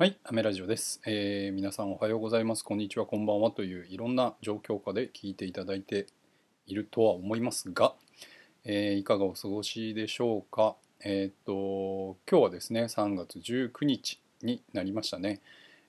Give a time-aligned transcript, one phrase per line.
[0.00, 2.62] はい、アメラジオです、えー、皆さんおはようございます。
[2.62, 6.06] こんにちは、こんばんはといういろんな状況下で聞いていただいて
[6.68, 7.94] いるとは思いますが、
[8.64, 10.76] えー、いかがお過ごしでしょうか。
[11.04, 15.40] えっ、と、今日はですね、3月19日になりましたね。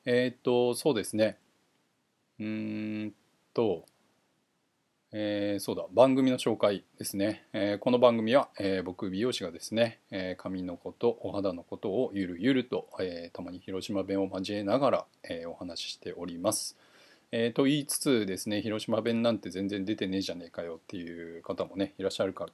[0.05, 1.37] えっ、と、そうですね。
[2.39, 3.13] うーん
[3.53, 3.85] と、
[5.21, 16.77] えー、そうだ番組の紹介ですね、えー、この番組は、えー、僕美容師がですね、え髪のことお肌のことをゆるゆると、えたまに広島弁を交えながら、えお話ししております、
[17.33, 22.47] えと言いつつですね広島弁なんて全然出てねえじゃねえかよっていう方もねいらっしゃるか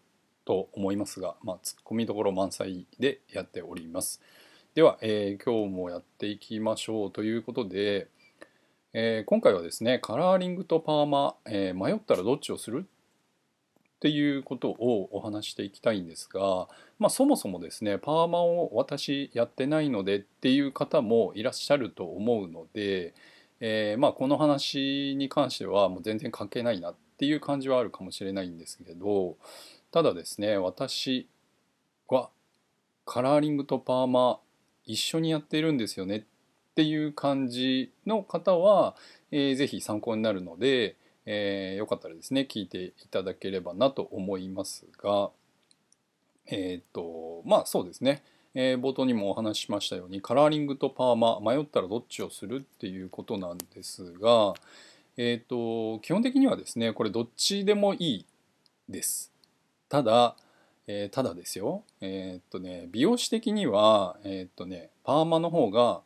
[0.43, 4.21] と思いますが、まあ、ツッコミどころ満載でやっております。
[4.73, 8.07] では、え今日もやっていきましょうということで、
[8.97, 23.13] えー、今回はですねカラーリングとパーマ、えー、迷ったらどっちをするっていうことをお話していきたいんですが、まあ、そもそもですねパーマを私やってないのでっていう方もいらっしゃると思うので、
[23.59, 29.35] えー、まあ、この話に関してはもう全然関係ないなっていう感じはあるかもしれないんですけど
[29.91, 31.27] ただですね私
[32.07, 32.29] は
[33.03, 34.39] カラーリングとパーマ
[34.85, 36.23] 一緒にやっているんですよねっ
[36.75, 38.97] っていう感じの方は、
[39.31, 45.29] えー、ぜひ参考になるので、えー、よかったらですね聞いていただければなと思いますが
[46.47, 48.23] えっ、とまあそうですね、
[48.55, 54.53] えー、冒頭にもお話ししましたようにカラーリングとパーマ迷ったらどっちをするっていうことなんですが
[55.15, 58.25] えっ、と基本的にはですねこれどっちでもいい
[58.89, 59.31] です。
[59.87, 60.35] ただ
[60.87, 66.01] え、ただですよ、え、っとね、美容師的には、え、っとね、パーマの方が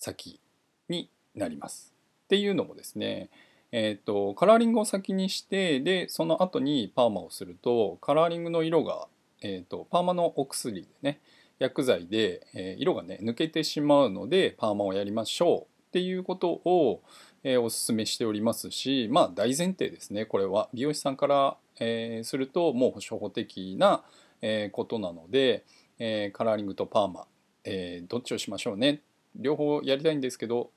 [0.00, 0.40] 先
[0.88, 1.94] になります。
[2.24, 3.30] っていうのもですね、
[3.70, 9.06] えーと、カラーリングを先にしてでその後にパーマをするとカラーリングの色が、
[9.42, 11.20] えーと、パーマのお薬でね
[11.58, 17.02] 薬剤で、えー、色がね抜けてしまうのでパーマをやりましょうっていうことを、
[17.44, 24.02] えー、お勧めしておりますしまあ大前提ですねこれは美容師さんから、えー、するともう初歩的な、
[24.42, 25.64] えことなので、
[25.98, 27.26] えカラーリングとパーマ、
[27.64, 29.02] えどっちをしましょうね
[29.36, 30.70] 両方やりたいんですけど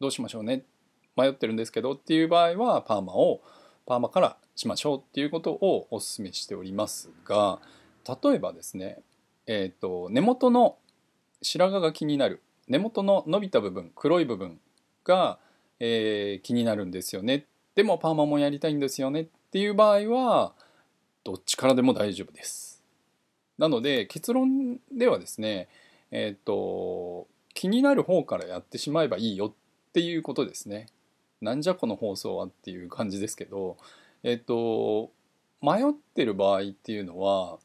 [0.00, 0.64] どうしましょうね。
[1.16, 3.40] 迷ってるんですけどっていう場合はパーマを
[3.86, 7.58] パーマからしましょうっていうことをお勧めしておりますが
[8.06, 8.98] 例えばですね、
[9.46, 10.76] えーと、根元の
[11.42, 14.60] 白髪が気になる根元の伸びた部分黒い部分
[15.04, 15.38] が、
[15.80, 17.46] えー、気になるんですよね。
[17.74, 19.22] でもパーマもやりたいんですよね。
[19.22, 20.52] っていう場合は
[21.24, 22.82] どっちからでも大丈夫です。
[23.58, 25.68] なので結論ではですね
[26.10, 30.86] えっ、ー、と気になる方からやってしまえばいいよっていうことですね。
[31.40, 33.78] なんじゃこの放送はっていう感じですけど、
[34.22, 35.10] えっと、
[35.62, 37.58] 迷ってる場合っていうのは、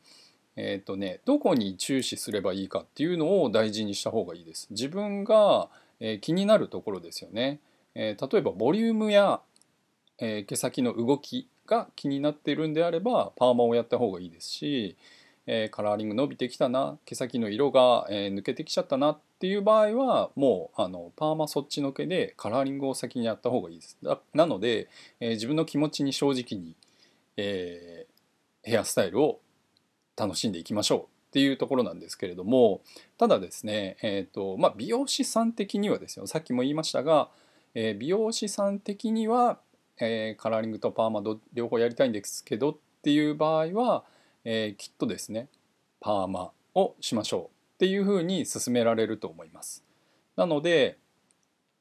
[0.55, 4.67] えっとね、どこに注視すればいいかっていうのを大事にした方がいいです。
[4.71, 5.69] 自分が、
[5.99, 7.59] えー、気になるところですよね。
[7.93, 9.41] えー、例えばボリュームや、
[10.19, 14.95] えー、毛先の動きが気になっているんであればパーマをやった方がいいですし、
[15.47, 23.97] えカラーリング伸びてきたな毛先の色が、え抜けてきちゃったなっていう場合はもうあのパーマそっちのけでカラーリングを先にやった方がいいです。
[24.35, 24.87] なので、
[25.19, 26.75] えー、自分の気持ちに正直に、
[27.37, 29.39] えー、ヘアスタイルを
[30.15, 32.81] 楽しんでいきましょうっていうところなんですけれども
[33.17, 37.29] ただですね、えーとまあ、美容師さん的にはですよさっきも言いましたが、
[37.73, 39.57] えー、美容師さん的には、
[39.99, 44.03] え、カラーリングとパーマ両方やりたいんですけどっていう場合は、
[44.43, 45.47] え、きっとですね
[45.99, 47.60] パーマをしましょう。
[47.81, 49.83] っていうふうに勧められると思います。
[50.35, 50.99] なので、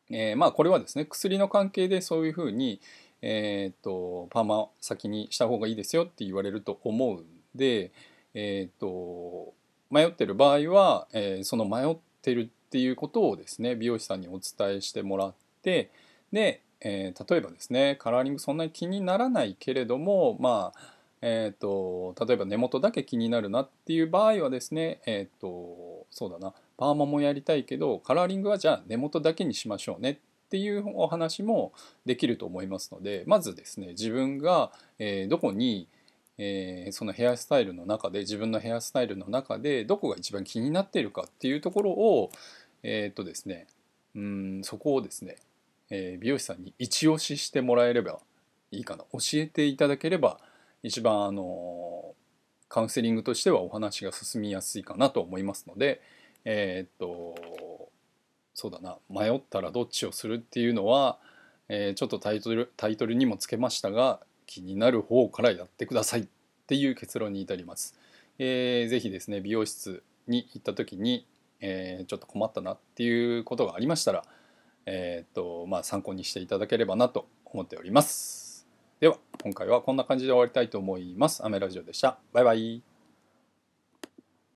[0.08, 2.80] えー、まあこれはですね薬の関係でそういうふうに、
[3.20, 7.92] えーと、パーマ先にした方がいいですよって言われると思うんで、
[8.32, 9.52] えーと、
[9.90, 15.90] 迷ってる場合は、えー、その迷ってるっていうことをですね美容師さんにお伝えしてもらって
[16.32, 31.72] で、えー、例えばですねカラーリングそんなに気にならないけれどもまあえーと、例えば根元だけ気になるなっていう場合はですね、えーと、そうだなパーマもやりたいけどカラーリングはじゃあ根元だけにしましょうねっていうお話も
[32.06, 35.88] できると思いますのでまずですね自分が、え、どこに、
[36.38, 42.30] え、そのヘアスタイルの中で自分のヘアスタイルの中でどこが一番気になっているかっていうところを
[42.82, 43.66] えっ、ー、とですね
[44.16, 45.36] うんそこをですね、
[45.90, 48.18] え美容師さんに一押ししてもらえれば
[48.72, 49.04] いいかな。
[49.12, 50.40] 教えていただければ
[50.82, 52.14] 一番あの
[52.68, 56.00] カウンセリングとしてはお話が進みやすいかなと思いますので
[56.44, 57.90] えー、っと
[58.54, 61.18] そうだな迷ったらどっちをするっていうのは、
[61.68, 66.26] えー、ちょっとタイトルタイトルにもつけましたが気になる方からやってくださいっ
[66.66, 67.96] ていう結論に至ります。
[68.38, 71.26] えー、ぜひですね美容室に行った時に、
[71.60, 74.24] えーちょっと困ったなっていうことがありましたら、
[74.86, 78.66] えーっとまあ、参考にしていただければなと思っております。
[79.00, 81.44] では今回はこんな感じで終わりたいと思います。
[81.44, 82.18] アメラジオでした。
[82.32, 82.89] バイバイ。